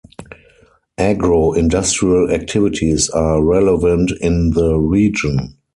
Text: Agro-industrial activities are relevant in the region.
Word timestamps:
Agro-industrial 0.97 2.31
activities 2.31 3.07
are 3.11 3.39
relevant 3.45 4.11
in 4.19 4.49
the 4.49 4.75
region. 4.79 5.59